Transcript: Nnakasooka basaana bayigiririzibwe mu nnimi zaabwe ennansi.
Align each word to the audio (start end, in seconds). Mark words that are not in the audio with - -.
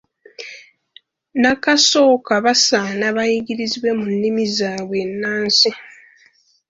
Nnakasooka 1.33 2.33
basaana 2.45 3.05
bayigiririzibwe 3.17 3.89
mu 3.99 4.05
nnimi 4.13 4.43
zaabwe 4.55 4.97
ennansi. 5.05 5.69